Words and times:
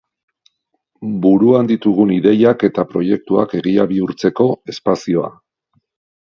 Buruan 1.25 1.69
ditugun 1.71 2.13
ideiak 2.15 2.65
eta 2.69 2.85
proiektuak 2.95 3.55
egia 3.61 3.87
bihurtzeko 3.93 4.49
espazioa. 4.75 5.31